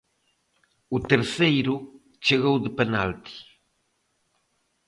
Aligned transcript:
O 0.95 0.97
terceiro 1.11 1.75
chegou 2.25 2.55
de 2.63 2.69
penalti. 2.79 3.35